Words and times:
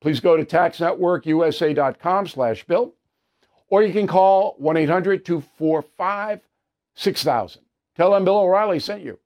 Please 0.00 0.20
go 0.20 0.36
to 0.36 0.44
taxnetworkusa.com 0.44 2.26
slash 2.26 2.64
bill, 2.64 2.94
or 3.68 3.82
you 3.82 3.92
can 3.92 4.06
call 4.06 4.56
1-800-245-6000. 4.60 7.58
Tell 7.96 8.10
them 8.10 8.24
Bill 8.24 8.38
O'Reilly 8.38 8.78
sent 8.78 9.02
you. 9.02 9.18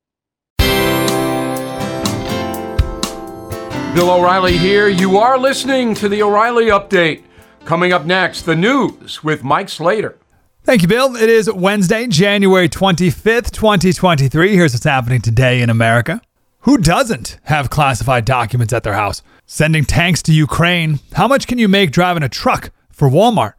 Bill 3.95 4.11
O'Reilly 4.11 4.57
here. 4.57 4.89
You 4.89 5.19
are 5.19 5.37
listening 5.37 5.95
to 5.97 6.09
the 6.09 6.23
O'Reilly 6.23 6.67
Update. 6.67 7.25
Coming 7.65 7.93
up 7.93 8.07
next, 8.07 8.43
the 8.43 8.55
news 8.55 9.25
with 9.25 9.43
Mike 9.43 9.69
Slater. 9.69 10.17
Thank 10.63 10.83
you, 10.83 10.89
Bill. 10.89 11.17
It 11.17 11.29
is 11.29 11.53
Wednesday, 11.53 12.07
January 12.07 12.69
25th, 12.69 13.51
2023. 13.51 14.55
Here's 14.55 14.75
what's 14.75 14.85
happening 14.85 15.21
today 15.21 15.61
in 15.61 15.71
America. 15.71 16.23
Who 16.61 16.79
doesn't 16.79 17.39
have 17.45 17.71
classified 17.71 18.25
documents 18.25 18.73
at 18.73 18.85
their 18.85 18.93
house? 18.93 19.23
Sending 19.53 19.85
tanks 19.85 20.23
to 20.23 20.33
Ukraine. 20.33 21.01
How 21.15 21.27
much 21.27 21.49
can 21.49 21.59
you 21.59 21.67
make 21.67 21.91
driving 21.91 22.23
a 22.23 22.29
truck 22.29 22.71
for 22.93 23.11
Walmart? 23.11 23.55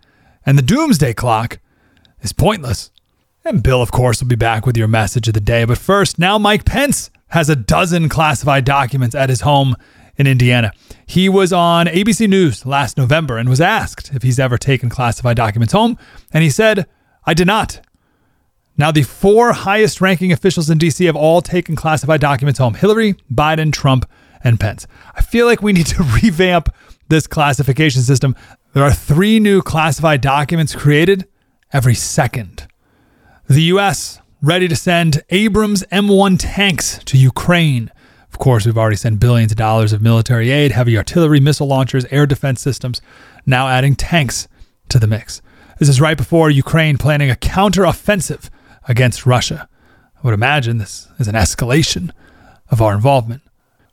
And 0.45 0.57
the 0.57 0.61
doomsday 0.61 1.13
clock 1.13 1.59
is 2.21 2.31
pointless. 2.31 2.91
And 3.43 3.61
Bill, 3.61 3.81
of 3.81 3.91
course, 3.91 4.21
will 4.21 4.29
be 4.29 4.37
back 4.37 4.65
with 4.65 4.77
your 4.77 4.87
message 4.87 5.27
of 5.27 5.33
the 5.33 5.41
day. 5.41 5.65
But 5.65 5.77
first, 5.77 6.17
now 6.17 6.37
Mike 6.37 6.63
Pence 6.63 7.11
has 7.31 7.49
a 7.49 7.57
dozen 7.57 8.07
classified 8.07 8.63
documents 8.63 9.13
at 9.15 9.27
his 9.27 9.41
home 9.41 9.75
in 10.15 10.27
Indiana. 10.27 10.71
He 11.05 11.27
was 11.27 11.51
on 11.51 11.87
ABC 11.87 12.25
News 12.29 12.65
last 12.65 12.97
November 12.97 13.37
and 13.37 13.49
was 13.49 13.59
asked 13.59 14.13
if 14.13 14.23
he's 14.23 14.39
ever 14.39 14.57
taken 14.57 14.89
classified 14.89 15.35
documents 15.35 15.73
home, 15.73 15.97
and 16.31 16.41
he 16.41 16.49
said, 16.49 16.87
I 17.25 17.33
did 17.33 17.47
not. 17.47 17.81
Now, 18.77 18.91
the 18.91 19.03
four 19.03 19.51
highest 19.51 19.99
ranking 19.99 20.31
officials 20.31 20.69
in 20.69 20.79
DC 20.79 21.05
have 21.05 21.17
all 21.17 21.41
taken 21.41 21.75
classified 21.75 22.21
documents 22.21 22.59
home 22.59 22.75
Hillary, 22.75 23.15
Biden, 23.29 23.73
Trump, 23.73 24.09
and 24.43 24.59
Pence. 24.59 24.87
I 25.15 25.21
feel 25.21 25.45
like 25.45 25.61
we 25.61 25.73
need 25.73 25.87
to 25.87 26.03
revamp 26.23 26.73
this 27.09 27.27
classification 27.27 28.01
system. 28.01 28.35
There 28.73 28.83
are 28.83 28.93
three 28.93 29.39
new 29.39 29.61
classified 29.61 30.21
documents 30.21 30.75
created 30.75 31.27
every 31.73 31.95
second. 31.95 32.67
The 33.47 33.63
U.S. 33.63 34.19
ready 34.41 34.67
to 34.67 34.75
send 34.75 35.23
Abrams 35.29 35.83
M1 35.91 36.37
tanks 36.39 36.99
to 37.05 37.17
Ukraine. 37.17 37.91
Of 38.31 38.39
course, 38.39 38.65
we've 38.65 38.77
already 38.77 38.95
sent 38.95 39.19
billions 39.19 39.51
of 39.51 39.57
dollars 39.57 39.91
of 39.91 40.01
military 40.01 40.51
aid, 40.51 40.71
heavy 40.71 40.97
artillery, 40.97 41.41
missile 41.41 41.67
launchers, 41.67 42.05
air 42.11 42.25
defense 42.25 42.61
systems, 42.61 43.01
now 43.45 43.67
adding 43.67 43.95
tanks 43.95 44.47
to 44.87 44.99
the 44.99 45.07
mix. 45.07 45.41
This 45.79 45.89
is 45.89 45.99
right 45.99 46.17
before 46.17 46.49
Ukraine 46.49 46.97
planning 46.97 47.29
a 47.29 47.35
counteroffensive 47.35 48.49
against 48.87 49.25
Russia. 49.25 49.67
I 50.15 50.19
would 50.21 50.33
imagine 50.33 50.77
this 50.77 51.07
is 51.19 51.27
an 51.27 51.35
escalation 51.35 52.11
of 52.69 52.81
our 52.81 52.93
involvement. 52.93 53.41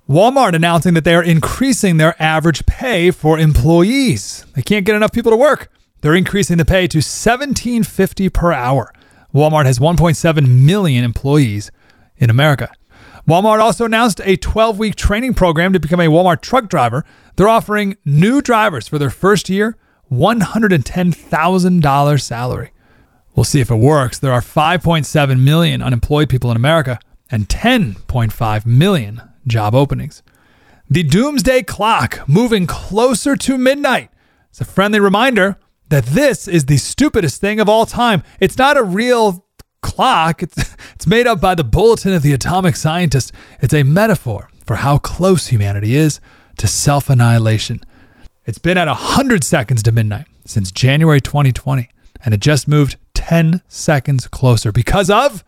Walmart 0.08 0.54
announcing 0.54 0.94
that 0.94 1.04
they 1.04 1.14
are 1.14 1.22
increasing 1.22 1.98
their 1.98 2.20
average 2.20 2.64
pay 2.64 3.10
for 3.10 3.38
employees. 3.38 4.46
They 4.54 4.62
can't 4.62 4.86
get 4.86 4.96
enough 4.96 5.12
people 5.12 5.32
to 5.32 5.36
work. 5.36 5.70
They're 6.00 6.14
increasing 6.14 6.56
the 6.56 6.64
pay 6.64 6.88
to 6.88 6.98
$17.50 6.98 8.32
per 8.32 8.52
hour. 8.52 8.90
Walmart 9.34 9.66
has 9.66 9.78
1.7 9.78 10.48
million 10.48 11.04
employees 11.04 11.70
in 12.16 12.30
America. 12.30 12.72
Walmart 13.28 13.60
also 13.60 13.84
announced 13.84 14.22
a 14.24 14.36
12 14.36 14.78
week 14.78 14.94
training 14.94 15.34
program 15.34 15.74
to 15.74 15.80
become 15.80 16.00
a 16.00 16.06
Walmart 16.06 16.40
truck 16.40 16.70
driver. 16.70 17.04
They're 17.36 17.46
offering 17.46 17.98
new 18.06 18.40
drivers 18.40 18.88
for 18.88 18.98
their 18.98 19.10
first 19.10 19.50
year 19.50 19.76
$110,000 20.10 22.20
salary. 22.22 22.70
We'll 23.36 23.44
see 23.44 23.60
if 23.60 23.70
it 23.70 23.76
works. 23.76 24.18
There 24.18 24.32
are 24.32 24.40
5.7 24.40 25.38
million 25.38 25.82
unemployed 25.82 26.30
people 26.30 26.50
in 26.50 26.56
America 26.56 26.98
and 27.30 27.46
10.5 27.46 28.64
million 28.64 29.20
job 29.48 29.74
openings. 29.74 30.22
The 30.90 31.02
doomsday 31.02 31.64
clock 31.64 32.26
moving 32.28 32.66
closer 32.66 33.36
to 33.36 33.58
midnight. 33.58 34.10
It's 34.50 34.60
a 34.60 34.64
friendly 34.64 35.00
reminder 35.00 35.58
that 35.88 36.06
this 36.06 36.48
is 36.48 36.66
the 36.66 36.76
stupidest 36.76 37.40
thing 37.40 37.60
of 37.60 37.68
all 37.68 37.86
time. 37.86 38.22
It's 38.40 38.58
not 38.58 38.76
a 38.76 38.82
real 38.82 39.46
clock. 39.82 40.42
It's, 40.42 40.74
it's 40.94 41.06
made 41.06 41.26
up 41.26 41.40
by 41.40 41.54
the 41.54 41.64
Bulletin 41.64 42.12
of 42.12 42.22
the 42.22 42.32
Atomic 42.32 42.76
Scientist. 42.76 43.32
It's 43.60 43.74
a 43.74 43.82
metaphor 43.82 44.50
for 44.64 44.76
how 44.76 44.98
close 44.98 45.48
humanity 45.48 45.94
is 45.94 46.20
to 46.58 46.66
self 46.66 47.10
annihilation. 47.10 47.80
It's 48.46 48.58
been 48.58 48.78
at 48.78 48.88
100 48.88 49.44
seconds 49.44 49.82
to 49.82 49.92
midnight 49.92 50.26
since 50.46 50.72
January 50.72 51.20
2020, 51.20 51.88
and 52.24 52.32
it 52.32 52.40
just 52.40 52.66
moved 52.66 52.96
10 53.14 53.62
seconds 53.68 54.26
closer 54.26 54.72
because 54.72 55.10
of 55.10 55.44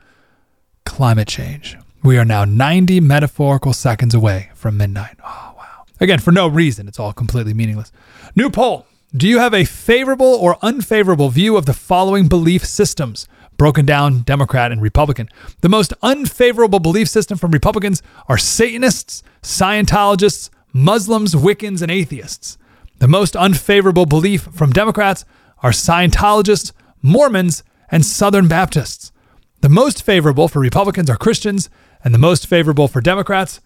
climate 0.84 1.28
change. 1.28 1.77
We 2.03 2.16
are 2.16 2.25
now 2.25 2.44
90 2.44 3.00
metaphorical 3.00 3.72
seconds 3.72 4.15
away 4.15 4.50
from 4.55 4.77
midnight. 4.77 5.16
Oh, 5.22 5.55
wow. 5.56 5.84
Again, 6.00 6.19
for 6.19 6.33
no 6.33 6.49
reason. 6.49 6.88
It's 6.88 6.99
all 6.99 7.12
completely 7.12 7.53
meaningless. 7.53 7.93
New 8.34 8.49
poll 8.49 8.87
Do 9.15 9.28
you 9.28 9.38
have 9.38 9.53
a 9.53 9.65
favorable 9.65 10.34
or 10.34 10.56
unfavorable 10.62 11.28
view 11.28 11.56
of 11.56 11.66
the 11.66 11.75
following 11.75 12.28
belief 12.28 12.65
systems? 12.65 13.28
broken 13.61 13.84
down 13.84 14.22
Democrat 14.22 14.72
and 14.72 14.81
Republican. 14.81 15.28
The 15.61 15.69
most 15.69 15.93
unfavorable 16.00 16.78
belief 16.78 17.11
system 17.11 17.37
from 17.37 17.50
Republicans 17.50 18.03
are 18.27 18.38
Satanists, 18.38 19.22
Scientologists, 19.43 20.49
Muslims, 20.72 21.34
Wiccans, 21.34 21.82
and 21.82 21.91
atheists. 21.91 22.56
The 23.00 23.06
most 23.06 23.37
unfavorable 23.37 24.06
belief 24.06 24.44
from 24.44 24.72
Democrats 24.72 25.27
are 25.62 25.72
Scientologists, 25.72 26.72
Mormons, 27.03 27.62
and 27.91 28.06
Southern 28.06 28.49
Baptists. 28.49 29.12
The 29.61 29.69
most 29.69 30.03
favorable 30.03 30.49
for 30.49 30.61
Republicans 30.61 31.11
are 31.11 31.19
Christians, 31.19 31.69
and 32.03 32.15
the 32.15 32.19
most 32.19 32.47
favorable 32.47 32.88
for 32.88 33.00
Democrats 33.00 33.61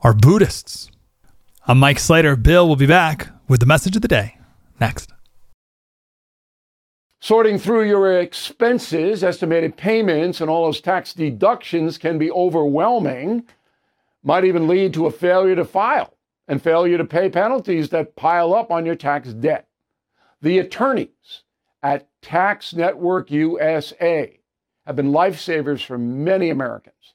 are 0.00 0.14
Buddhists. 0.14 0.90
I'm 1.66 1.78
Mike 1.78 1.98
Slater. 1.98 2.36
Bill 2.36 2.66
will 2.66 2.76
be 2.76 2.86
back 2.86 3.28
with 3.48 3.60
the 3.60 3.66
message 3.66 3.96
of 3.96 4.02
the 4.02 4.08
day 4.08 4.38
next. 4.80 5.12
Sorting 7.20 7.58
through 7.58 7.86
your 7.86 8.18
expenses, 8.18 9.22
estimated 9.22 9.76
payments, 9.76 10.40
and 10.40 10.48
all 10.48 10.64
those 10.64 10.80
tax 10.80 11.12
deductions 11.12 11.98
can 11.98 12.16
be 12.16 12.30
overwhelming, 12.30 13.44
might 14.22 14.44
even 14.44 14.66
lead 14.66 14.94
to 14.94 15.06
a 15.06 15.10
failure 15.10 15.54
to 15.54 15.64
file 15.64 16.14
and 16.48 16.62
failure 16.62 16.96
to 16.96 17.04
pay 17.04 17.28
penalties 17.28 17.90
that 17.90 18.16
pile 18.16 18.54
up 18.54 18.70
on 18.70 18.86
your 18.86 18.94
tax 18.94 19.34
debt. 19.34 19.68
The 20.40 20.58
attorneys 20.58 21.42
at 21.82 22.08
Tax 22.22 22.74
Network 22.74 23.30
USA 23.30 24.40
have 24.86 24.96
been 24.96 25.12
lifesavers 25.12 25.84
for 25.84 25.98
many 25.98 26.48
Americans. 26.48 27.14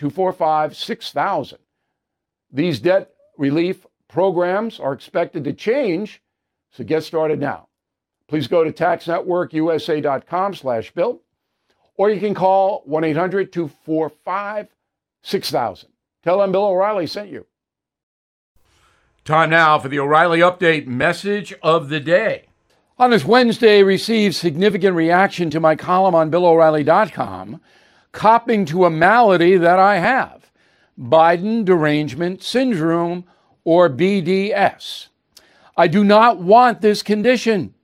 1-800-245-6000. 0.00 1.54
These 2.52 2.80
debt 2.80 3.10
relief 3.38 3.86
programs 4.08 4.80
are 4.80 4.92
expected 4.92 5.44
to 5.44 5.52
change, 5.52 6.20
so 6.72 6.82
get 6.84 7.04
started 7.04 7.38
now. 7.38 7.68
please 8.28 8.46
go 8.46 8.64
to 8.64 8.72
taxnetworkusa.com 8.72 10.54
slash 10.54 10.90
bill, 10.92 11.20
or 11.96 12.10
you 12.10 12.20
can 12.20 12.34
call 12.34 12.84
1-800-245-6000. 12.88 15.84
Tell 16.22 16.38
them 16.38 16.52
Bill 16.52 16.66
O'Reilly 16.66 17.08
sent 17.08 17.30
you. 17.30 17.46
Time 19.24 19.50
now 19.50 19.78
for 19.78 19.88
the 19.88 19.98
O'Reilly 19.98 20.40
Update 20.40 20.86
message 20.86 21.54
of 21.62 21.88
the 21.88 22.00
day. 22.00 22.44
On 22.98 23.10
this 23.10 23.24
Wednesday, 23.24 23.82
received 23.82 24.34
significant 24.34 24.94
reaction 24.94 25.48
to 25.50 25.58
my 25.58 25.74
column 25.74 26.14
on 26.14 26.30
BillO'Reilly.com, 26.30 27.60
copping 28.12 28.64
to 28.66 28.84
a 28.84 28.90
malady 28.90 29.56
that 29.56 29.78
I 29.78 29.98
have, 29.98 30.50
Biden 30.98 31.64
derangement 31.64 32.42
syndrome, 32.42 33.24
or 33.64 33.88
BDS. 33.88 35.08
I 35.76 35.86
do 35.86 36.04
not 36.04 36.40
want 36.40 36.80
this 36.80 37.02
condition. 37.02 37.74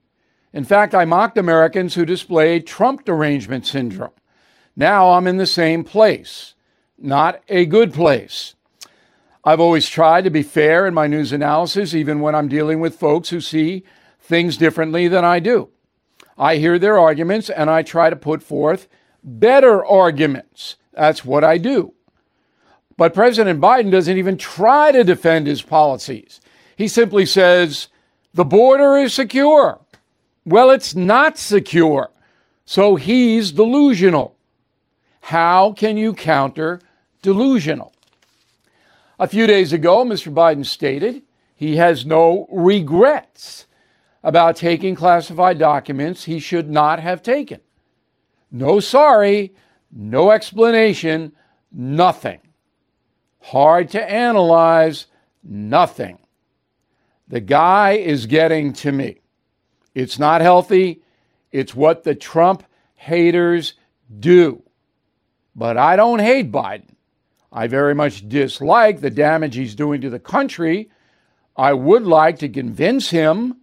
In 0.53 0.63
fact, 0.63 0.95
I 0.95 1.05
mocked 1.05 1.37
Americans 1.37 1.95
who 1.95 2.05
displayed 2.05 2.67
Trump 2.67 3.05
derangement 3.05 3.65
syndrome. 3.65 4.11
Now 4.75 5.11
I'm 5.11 5.27
in 5.27 5.37
the 5.37 5.47
same 5.47 5.83
place, 5.83 6.53
not 6.97 7.41
a 7.49 7.65
good 7.65 7.93
place. 7.93 8.55
I've 9.43 9.59
always 9.59 9.87
tried 9.87 10.25
to 10.25 10.29
be 10.29 10.43
fair 10.43 10.85
in 10.85 10.93
my 10.93 11.07
news 11.07 11.31
analysis, 11.31 11.95
even 11.95 12.19
when 12.19 12.35
I'm 12.35 12.49
dealing 12.49 12.79
with 12.79 12.99
folks 12.99 13.29
who 13.29 13.39
see 13.39 13.83
things 14.19 14.57
differently 14.57 15.07
than 15.07 15.23
I 15.23 15.39
do. 15.39 15.69
I 16.37 16.57
hear 16.57 16.77
their 16.77 16.99
arguments 16.99 17.49
and 17.49 17.69
I 17.69 17.81
try 17.81 18.09
to 18.09 18.15
put 18.15 18.43
forth 18.43 18.87
better 19.23 19.85
arguments. 19.85 20.75
That's 20.93 21.23
what 21.23 21.43
I 21.43 21.57
do. 21.57 21.93
But 22.97 23.13
President 23.13 23.61
Biden 23.61 23.91
doesn't 23.91 24.17
even 24.17 24.37
try 24.37 24.91
to 24.91 25.03
defend 25.03 25.47
his 25.47 25.61
policies. 25.61 26.41
He 26.75 26.87
simply 26.87 27.25
says, 27.25 27.89
the 28.33 28.45
border 28.45 28.97
is 28.97 29.13
secure. 29.13 29.79
Well, 30.45 30.69
it's 30.69 30.95
not 30.95 31.37
secure. 31.37 32.09
So 32.65 32.95
he's 32.95 33.51
delusional. 33.51 34.35
How 35.21 35.73
can 35.73 35.97
you 35.97 36.13
counter 36.13 36.81
delusional? 37.21 37.93
A 39.19 39.27
few 39.27 39.47
days 39.47 39.73
ago, 39.73 40.05
Mr. 40.05 40.33
Biden 40.33 40.65
stated 40.65 41.23
he 41.55 41.77
has 41.77 42.05
no 42.05 42.47
regrets 42.51 43.65
about 44.23 44.55
taking 44.55 44.95
classified 44.95 45.57
documents 45.57 46.25
he 46.25 46.39
should 46.39 46.69
not 46.69 46.99
have 46.99 47.23
taken. 47.23 47.59
No 48.51 48.79
sorry, 48.79 49.53
no 49.91 50.31
explanation, 50.31 51.33
nothing. 51.71 52.39
Hard 53.39 53.89
to 53.89 54.11
analyze, 54.11 55.07
nothing. 55.43 56.19
The 57.27 57.41
guy 57.41 57.91
is 57.93 58.25
getting 58.25 58.73
to 58.73 58.91
me. 58.91 59.19
It's 59.93 60.19
not 60.19 60.41
healthy. 60.41 61.01
It's 61.51 61.75
what 61.75 62.03
the 62.03 62.15
Trump 62.15 62.63
haters 62.95 63.73
do. 64.19 64.63
But 65.55 65.77
I 65.77 65.95
don't 65.95 66.19
hate 66.19 66.51
Biden. 66.51 66.95
I 67.51 67.67
very 67.67 67.95
much 67.95 68.27
dislike 68.27 69.01
the 69.01 69.09
damage 69.09 69.55
he's 69.55 69.75
doing 69.75 70.01
to 70.01 70.09
the 70.09 70.19
country. 70.19 70.89
I 71.55 71.73
would 71.73 72.03
like 72.03 72.39
to 72.39 72.49
convince 72.49 73.09
him 73.09 73.57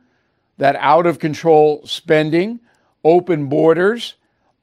that 0.56 0.76
out 0.76 1.06
of 1.06 1.18
control 1.18 1.82
spending, 1.86 2.60
open 3.04 3.46
borders, 3.48 4.14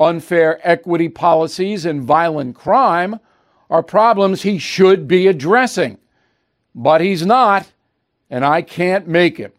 unfair 0.02 0.60
equity 0.64 1.10
policies, 1.10 1.86
and 1.86 2.04
violent 2.04 2.56
crime 2.56 3.20
are 3.70 3.84
problems 3.84 4.42
he 4.42 4.58
should 4.58 5.08
be 5.08 5.28
addressing. 5.28 5.98
But 6.74 7.02
he's 7.02 7.26
not, 7.26 7.72
and 8.30 8.46
I 8.46 8.62
can't 8.62 9.08
make 9.08 9.38
him. 9.38 9.52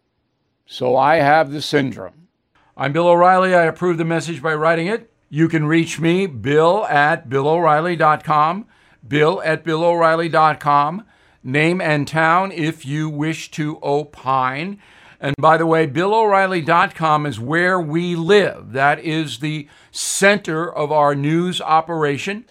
So 0.66 0.96
I 0.96 1.16
have 1.16 1.52
the 1.52 1.62
syndrome. 1.62 2.28
I'm 2.76 2.92
Bill 2.92 3.08
O'Reilly. 3.08 3.54
I 3.54 3.64
approve 3.64 3.98
the 3.98 4.04
message 4.04 4.42
by 4.42 4.54
writing 4.54 4.86
it. 4.86 5.10
You 5.28 5.48
can 5.48 5.66
reach 5.66 6.00
me, 6.00 6.26
bill 6.26 6.84
at 6.86 7.28
billo'reilly.com, 7.28 8.66
bill 9.06 9.42
at 9.42 9.64
billo'reilly.com, 9.64 11.06
name 11.42 11.80
and 11.80 12.06
town 12.06 12.52
if 12.52 12.84
you 12.84 13.08
wish 13.08 13.50
to 13.52 13.78
opine. 13.82 14.78
And 15.22 15.36
by 15.38 15.56
the 15.56 15.66
way, 15.66 15.86
BillO'Reilly.com 15.86 17.26
is 17.26 17.38
where 17.38 17.80
we 17.80 18.16
live. 18.16 18.72
That 18.72 18.98
is 18.98 19.38
the 19.38 19.68
center 19.92 20.70
of 20.70 20.90
our 20.90 21.14
news 21.14 21.60
operation. 21.60 22.44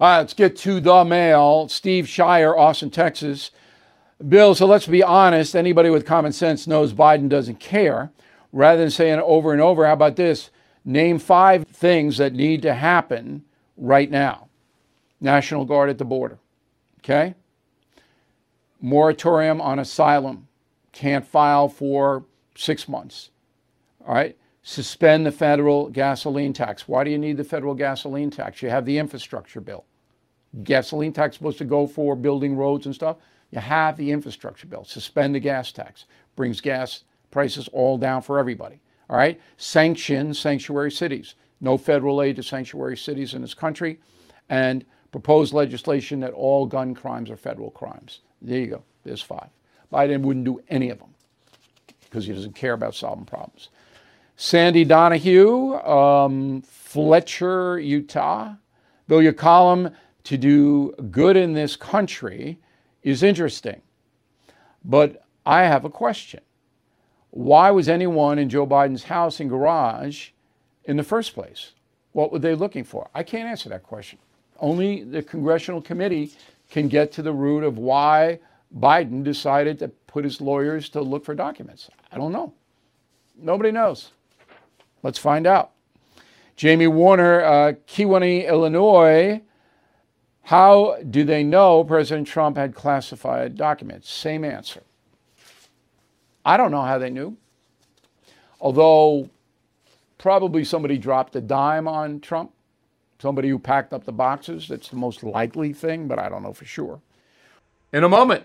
All 0.00 0.08
right, 0.08 0.18
let's 0.18 0.34
get 0.34 0.56
to 0.56 0.80
the 0.80 1.04
mail. 1.04 1.68
Steve 1.68 2.08
Shire, 2.08 2.56
Austin, 2.56 2.90
Texas. 2.90 3.52
Bill, 4.26 4.56
so 4.56 4.66
let's 4.66 4.88
be 4.88 5.04
honest. 5.04 5.54
Anybody 5.54 5.88
with 5.88 6.04
common 6.04 6.32
sense 6.32 6.66
knows 6.66 6.92
Biden 6.92 7.28
doesn't 7.28 7.60
care. 7.60 8.10
Rather 8.52 8.80
than 8.80 8.90
saying 8.90 9.20
over 9.20 9.52
and 9.52 9.62
over, 9.62 9.86
how 9.86 9.92
about 9.92 10.16
this? 10.16 10.50
Name 10.84 11.20
five 11.20 11.64
things 11.68 12.16
that 12.16 12.32
need 12.32 12.60
to 12.62 12.74
happen 12.74 13.44
right 13.76 14.10
now. 14.10 14.48
National 15.20 15.64
Guard 15.64 15.88
at 15.88 15.98
the 15.98 16.04
border. 16.04 16.40
Okay? 16.98 17.36
Moratorium 18.80 19.60
on 19.60 19.78
asylum. 19.78 20.48
Can't 20.92 21.26
file 21.26 21.68
for 21.68 22.24
six 22.56 22.88
months. 22.88 23.30
All 24.06 24.14
right? 24.14 24.36
Suspend 24.62 25.24
the 25.24 25.32
federal 25.32 25.88
gasoline 25.88 26.52
tax. 26.52 26.86
Why 26.86 27.04
do 27.04 27.10
you 27.10 27.18
need 27.18 27.36
the 27.36 27.44
federal 27.44 27.74
gasoline 27.74 28.30
tax? 28.30 28.62
You 28.62 28.70
have 28.70 28.84
the 28.84 28.98
infrastructure 28.98 29.60
bill. 29.60 29.84
Gasoline 30.64 31.12
tax 31.12 31.36
supposed 31.36 31.58
to 31.58 31.64
go 31.64 31.86
for 31.86 32.14
building 32.16 32.56
roads 32.56 32.86
and 32.86 32.94
stuff. 32.94 33.16
You 33.50 33.60
have 33.60 33.96
the 33.96 34.10
infrastructure 34.10 34.66
bill. 34.66 34.84
Suspend 34.84 35.34
the 35.34 35.40
gas 35.40 35.72
tax. 35.72 36.04
Brings 36.36 36.60
gas 36.60 37.04
prices 37.30 37.68
all 37.72 37.96
down 37.96 38.22
for 38.22 38.38
everybody. 38.38 38.80
All 39.08 39.16
right? 39.16 39.40
Sanction 39.56 40.34
sanctuary 40.34 40.90
cities. 40.90 41.34
No 41.60 41.78
federal 41.78 42.22
aid 42.22 42.36
to 42.36 42.42
sanctuary 42.42 42.96
cities 42.96 43.34
in 43.34 43.42
this 43.42 43.54
country. 43.54 44.00
And 44.48 44.84
propose 45.12 45.52
legislation 45.52 46.20
that 46.20 46.32
all 46.32 46.66
gun 46.66 46.94
crimes 46.94 47.30
are 47.30 47.36
federal 47.36 47.70
crimes. 47.70 48.20
There 48.42 48.58
you 48.58 48.66
go. 48.66 48.82
There's 49.04 49.22
five. 49.22 49.48
Biden 49.92 50.20
wouldn't 50.20 50.44
do 50.44 50.62
any 50.68 50.90
of 50.90 50.98
them 50.98 51.14
because 52.02 52.26
he 52.26 52.32
doesn't 52.32 52.54
care 52.54 52.72
about 52.72 52.94
solving 52.94 53.24
problems. 53.24 53.68
Sandy 54.36 54.84
Donahue, 54.84 55.74
um, 55.74 56.62
Fletcher, 56.62 57.78
Utah. 57.78 58.54
Bill, 59.06 59.22
your 59.22 59.32
column 59.32 59.90
to 60.24 60.38
do 60.38 60.94
good 61.10 61.36
in 61.36 61.52
this 61.52 61.76
country 61.76 62.58
is 63.02 63.22
interesting. 63.22 63.82
But 64.84 65.24
I 65.44 65.64
have 65.64 65.84
a 65.84 65.90
question. 65.90 66.40
Why 67.30 67.70
was 67.70 67.88
anyone 67.88 68.38
in 68.38 68.48
Joe 68.48 68.66
Biden's 68.66 69.04
house 69.04 69.40
and 69.40 69.48
garage 69.48 70.30
in 70.84 70.96
the 70.96 71.04
first 71.04 71.34
place? 71.34 71.72
What 72.12 72.32
were 72.32 72.38
they 72.38 72.54
looking 72.54 72.84
for? 72.84 73.08
I 73.14 73.22
can't 73.22 73.48
answer 73.48 73.68
that 73.68 73.82
question. 73.82 74.18
Only 74.58 75.04
the 75.04 75.22
congressional 75.22 75.80
committee 75.80 76.32
can 76.70 76.88
get 76.88 77.12
to 77.12 77.22
the 77.22 77.32
root 77.32 77.62
of 77.62 77.78
why 77.78 78.40
Biden 78.76 79.24
decided 79.24 79.78
to 79.80 79.88
put 79.88 80.24
his 80.24 80.40
lawyers 80.40 80.88
to 80.90 81.00
look 81.00 81.24
for 81.24 81.34
documents. 81.34 81.90
I 82.12 82.18
don't 82.18 82.32
know. 82.32 82.52
Nobody 83.36 83.70
knows. 83.70 84.10
Let's 85.02 85.18
find 85.18 85.46
out. 85.46 85.70
Jamie 86.56 86.86
Warner, 86.86 87.42
uh, 87.42 87.72
Kewanee, 87.86 88.46
Illinois. 88.46 89.40
How 90.42 90.98
do 91.08 91.24
they 91.24 91.42
know 91.42 91.84
President 91.84 92.26
Trump 92.26 92.56
had 92.56 92.74
classified 92.74 93.56
documents? 93.56 94.10
Same 94.10 94.44
answer. 94.44 94.82
I 96.44 96.56
don't 96.56 96.70
know 96.70 96.82
how 96.82 96.98
they 96.98 97.10
knew. 97.10 97.36
Although 98.60 99.30
probably 100.18 100.64
somebody 100.64 100.98
dropped 100.98 101.34
a 101.34 101.40
dime 101.40 101.88
on 101.88 102.20
Trump, 102.20 102.52
somebody 103.20 103.48
who 103.48 103.58
packed 103.58 103.92
up 103.92 104.04
the 104.04 104.12
boxes. 104.12 104.68
That's 104.68 104.88
the 104.88 104.96
most 104.96 105.22
likely 105.22 105.72
thing, 105.72 106.08
but 106.08 106.18
I 106.18 106.28
don't 106.28 106.42
know 106.42 106.52
for 106.52 106.66
sure. 106.66 107.00
In 107.92 108.04
a 108.04 108.08
moment, 108.08 108.44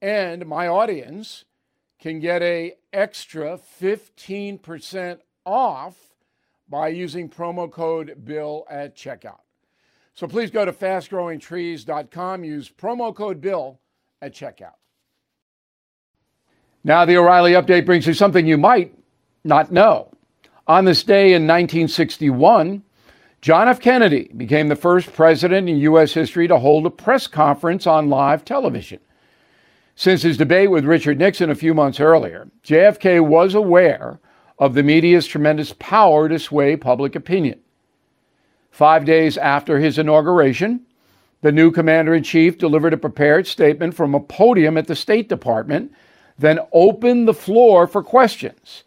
And 0.00 0.46
my 0.46 0.68
audience 0.68 1.44
can 1.98 2.20
get 2.20 2.42
a 2.42 2.74
extra 2.92 3.58
15% 3.80 5.18
off 5.44 5.96
by 6.68 6.88
using 6.88 7.28
promo 7.28 7.70
code 7.70 8.24
BILL 8.24 8.66
at 8.70 8.94
checkout. 8.94 9.40
So 10.14 10.26
please 10.26 10.50
go 10.50 10.64
to 10.64 10.72
fastgrowingtrees.com, 10.72 12.44
use 12.44 12.70
promo 12.70 13.14
code 13.14 13.40
BILL 13.40 13.80
at 14.20 14.34
checkout. 14.34 14.74
Now, 16.84 17.04
the 17.04 17.16
O'Reilly 17.16 17.52
update 17.52 17.86
brings 17.86 18.06
you 18.06 18.14
something 18.14 18.46
you 18.46 18.58
might 18.58 18.94
not 19.44 19.72
know. 19.72 20.10
On 20.66 20.84
this 20.84 21.02
day 21.02 21.28
in 21.28 21.46
1961, 21.46 22.82
John 23.40 23.68
F. 23.68 23.80
Kennedy 23.80 24.30
became 24.36 24.68
the 24.68 24.76
first 24.76 25.12
president 25.12 25.68
in 25.68 25.78
U.S. 25.78 26.12
history 26.12 26.48
to 26.48 26.58
hold 26.58 26.86
a 26.86 26.90
press 26.90 27.26
conference 27.26 27.86
on 27.86 28.10
live 28.10 28.44
television. 28.44 29.00
Since 29.98 30.22
his 30.22 30.36
debate 30.36 30.70
with 30.70 30.84
Richard 30.84 31.18
Nixon 31.18 31.50
a 31.50 31.56
few 31.56 31.74
months 31.74 31.98
earlier, 31.98 32.46
JFK 32.62 33.20
was 33.20 33.56
aware 33.56 34.20
of 34.56 34.74
the 34.74 34.84
media's 34.84 35.26
tremendous 35.26 35.74
power 35.80 36.28
to 36.28 36.38
sway 36.38 36.76
public 36.76 37.16
opinion. 37.16 37.58
Five 38.70 39.04
days 39.04 39.36
after 39.36 39.80
his 39.80 39.98
inauguration, 39.98 40.82
the 41.40 41.50
new 41.50 41.72
commander 41.72 42.14
in 42.14 42.22
chief 42.22 42.58
delivered 42.58 42.92
a 42.92 42.96
prepared 42.96 43.48
statement 43.48 43.92
from 43.92 44.14
a 44.14 44.20
podium 44.20 44.78
at 44.78 44.86
the 44.86 44.94
State 44.94 45.28
Department, 45.28 45.90
then 46.38 46.60
opened 46.72 47.26
the 47.26 47.34
floor 47.34 47.88
for 47.88 48.00
questions. 48.00 48.84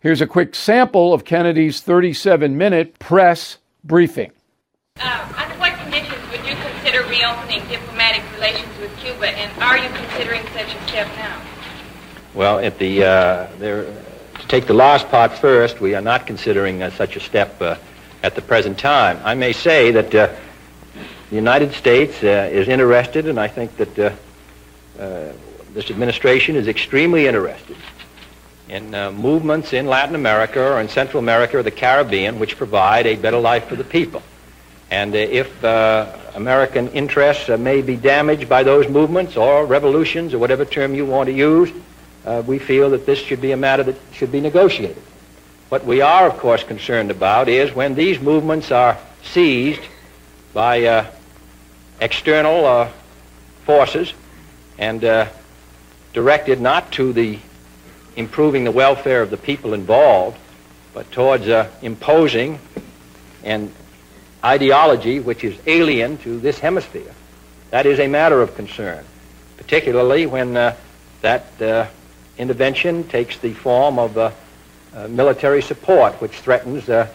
Here's 0.00 0.20
a 0.20 0.26
quick 0.26 0.54
sample 0.54 1.14
of 1.14 1.24
Kennedy's 1.24 1.80
37 1.80 2.58
minute 2.58 2.98
press 2.98 3.56
briefing. 3.82 4.32
Uh, 5.00 5.32
under 5.34 5.58
what 5.58 5.72
conditions 5.78 6.30
would 6.30 6.46
you 6.46 6.56
consider 6.56 7.08
reopening 7.08 7.66
diplomatic 7.68 8.22
relations 8.34 8.75
Cuba, 9.06 9.28
and 9.28 9.62
are 9.62 9.78
you 9.78 9.88
considering 9.90 10.42
such 10.48 10.74
a 10.74 10.88
step 10.88 11.06
now? 11.14 11.40
Well, 12.34 12.58
at 12.58 12.76
the 12.80 13.04
uh, 13.04 13.46
there, 13.58 13.84
to 13.84 14.48
take 14.48 14.66
the 14.66 14.74
last 14.74 15.08
part 15.08 15.32
first, 15.38 15.80
we 15.80 15.94
are 15.94 16.02
not 16.02 16.26
considering 16.26 16.82
uh, 16.82 16.90
such 16.90 17.14
a 17.14 17.20
step 17.20 17.62
uh, 17.62 17.76
at 18.24 18.34
the 18.34 18.42
present 18.42 18.80
time. 18.80 19.20
I 19.22 19.34
may 19.34 19.52
say 19.52 19.92
that 19.92 20.12
uh, 20.12 20.34
the 21.30 21.36
United 21.36 21.72
States 21.72 22.20
uh, 22.24 22.50
is 22.50 22.66
interested, 22.66 23.28
and 23.28 23.38
I 23.38 23.46
think 23.46 23.76
that 23.76 23.94
this 23.94 25.90
administration 25.90 26.56
is 26.56 26.66
extremely 26.66 27.28
interested 27.28 27.76
in 28.68 28.92
uh, 28.92 29.12
movements 29.12 29.72
in 29.72 29.86
Latin 29.86 30.16
America 30.16 30.60
or 30.60 30.80
in 30.80 30.88
Central 30.88 31.20
America 31.20 31.58
or 31.58 31.62
the 31.62 31.70
Caribbean 31.70 32.40
which 32.40 32.56
provide 32.56 33.06
a 33.06 33.14
better 33.14 33.38
life 33.38 33.68
for 33.68 33.76
the 33.76 33.84
people. 33.84 34.20
And 34.90 35.14
uh, 35.14 35.18
if 35.18 35.64
uh, 35.64 36.16
American 36.34 36.88
interests 36.88 37.48
uh, 37.48 37.56
may 37.56 37.82
be 37.82 37.96
damaged 37.96 38.48
by 38.48 38.62
those 38.62 38.88
movements 38.88 39.36
or 39.36 39.66
revolutions 39.66 40.32
or 40.32 40.38
whatever 40.38 40.64
term 40.64 40.94
you 40.94 41.04
want 41.04 41.28
to 41.28 41.32
use, 41.32 41.72
uh, 42.24 42.42
we 42.46 42.58
feel 42.58 42.90
that 42.90 43.06
this 43.06 43.18
should 43.18 43.40
be 43.40 43.52
a 43.52 43.56
matter 43.56 43.82
that 43.82 43.96
should 44.12 44.30
be 44.30 44.40
negotiated. 44.40 45.02
What 45.68 45.84
we 45.84 46.00
are, 46.00 46.28
of 46.28 46.38
course, 46.38 46.62
concerned 46.62 47.10
about 47.10 47.48
is 47.48 47.74
when 47.74 47.94
these 47.94 48.20
movements 48.20 48.70
are 48.70 48.98
seized 49.22 49.82
by 50.54 50.84
uh, 50.84 51.06
external 52.00 52.88
forces 53.64 54.12
and 54.78 55.00
directed 56.12 56.60
not 56.60 56.92
to 56.92 57.12
the 57.12 57.38
improving 58.16 58.64
the 58.64 58.70
welfare 58.70 59.22
of 59.22 59.30
the 59.30 59.36
people 59.36 59.74
involved, 59.74 60.38
but 60.94 61.10
towards 61.12 61.46
uh, 61.48 61.70
imposing 61.82 62.58
an 63.44 63.70
ideology 64.46 65.18
which 65.20 65.42
is 65.42 65.58
alien 65.66 66.16
to 66.18 66.38
this 66.38 66.58
hemisphere. 66.58 67.12
That 67.70 67.84
is 67.84 67.98
a 67.98 68.06
matter 68.06 68.40
of 68.40 68.54
concern, 68.54 69.04
particularly 69.56 70.26
when 70.26 70.56
uh, 70.56 70.76
that 71.20 71.60
uh, 71.60 71.86
intervention 72.38 73.04
takes 73.08 73.38
the 73.38 73.52
form 73.52 73.98
of 73.98 74.16
uh, 74.16 74.30
uh, 74.94 75.08
military 75.08 75.60
support, 75.60 76.14
which 76.20 76.38
threatens 76.38 76.88
uh, 76.88 77.08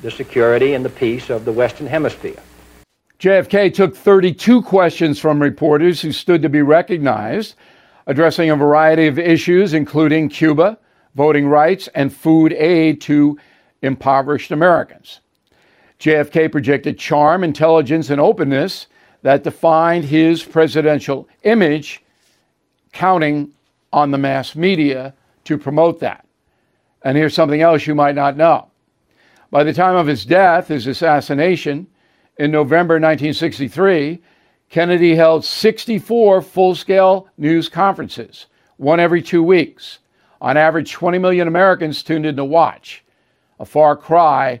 the 0.00 0.10
security 0.10 0.72
and 0.72 0.84
the 0.84 0.90
peace 0.90 1.28
of 1.28 1.44
the 1.44 1.52
Western 1.52 1.86
Hemisphere. 1.86 2.40
JFK 3.18 3.74
took 3.74 3.94
32 3.94 4.62
questions 4.62 5.18
from 5.18 5.42
reporters 5.42 6.00
who 6.00 6.10
stood 6.10 6.40
to 6.40 6.48
be 6.48 6.62
recognized 6.62 7.54
addressing 8.06 8.50
a 8.50 8.56
variety 8.56 9.06
of 9.06 9.18
issues, 9.18 9.74
including 9.74 10.28
Cuba, 10.28 10.78
voting 11.14 11.46
rights, 11.46 11.88
and 11.94 12.12
food 12.12 12.52
aid 12.54 13.00
to 13.02 13.38
impoverished 13.82 14.50
Americans. 14.50 15.20
JFK 16.00 16.50
projected 16.50 16.98
charm, 16.98 17.44
intelligence, 17.44 18.10
and 18.10 18.20
openness 18.20 18.86
that 19.22 19.44
defined 19.44 20.04
his 20.04 20.42
presidential 20.42 21.28
image, 21.42 22.02
counting 22.92 23.52
on 23.92 24.10
the 24.10 24.18
mass 24.18 24.56
media 24.56 25.14
to 25.44 25.58
promote 25.58 26.00
that. 26.00 26.26
And 27.02 27.16
here's 27.16 27.34
something 27.34 27.60
else 27.60 27.86
you 27.86 27.94
might 27.94 28.14
not 28.14 28.36
know. 28.36 28.68
By 29.50 29.64
the 29.64 29.72
time 29.72 29.96
of 29.96 30.06
his 30.06 30.24
death, 30.24 30.68
his 30.68 30.86
assassination, 30.86 31.86
in 32.38 32.50
November 32.50 32.94
1963, 32.94 34.22
Kennedy 34.70 35.14
held 35.14 35.44
64 35.44 36.40
full 36.40 36.74
scale 36.74 37.28
news 37.36 37.68
conferences, 37.68 38.46
one 38.78 39.00
every 39.00 39.20
two 39.20 39.42
weeks. 39.42 39.98
On 40.40 40.56
average, 40.56 40.92
20 40.92 41.18
million 41.18 41.48
Americans 41.48 42.02
tuned 42.02 42.24
in 42.24 42.36
to 42.36 42.44
watch, 42.44 43.04
a 43.58 43.66
far 43.66 43.94
cry 43.96 44.60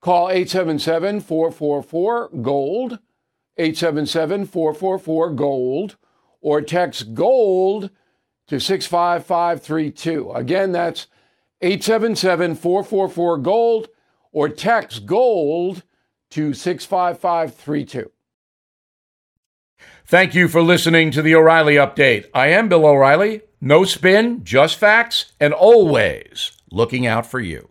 Call 0.00 0.28
877 0.30 1.20
444 1.20 2.28
GOLD, 2.42 2.98
877 3.56 4.46
444 4.46 5.30
GOLD, 5.30 5.96
or 6.40 6.60
text 6.60 7.14
GOLD 7.14 7.90
to 8.48 8.60
65532. 8.60 10.32
Again, 10.32 10.72
that's 10.72 11.06
877 11.60 12.54
444 12.54 13.38
GOLD, 13.38 13.88
or 14.32 14.48
text 14.48 15.06
GOLD 15.06 15.82
to 16.30 16.52
65532. 16.52 18.10
Thank 20.04 20.34
you 20.34 20.46
for 20.46 20.62
listening 20.62 21.10
to 21.10 21.22
the 21.22 21.34
O'Reilly 21.34 21.74
Update. 21.74 22.26
I 22.32 22.48
am 22.48 22.68
Bill 22.68 22.86
O'Reilly. 22.86 23.42
No 23.60 23.84
spin, 23.84 24.44
just 24.44 24.78
facts, 24.78 25.32
and 25.40 25.52
always 25.52 26.52
looking 26.70 27.06
out 27.06 27.26
for 27.26 27.40
you. 27.40 27.70